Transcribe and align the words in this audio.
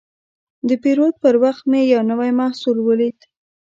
د 0.67 0.69
پیرود 0.83 1.15
پر 1.23 1.35
وخت 1.43 1.63
مې 1.71 1.81
یو 1.93 2.01
نوی 2.11 2.31
محصول 2.39 2.77
ولید. 2.81 3.17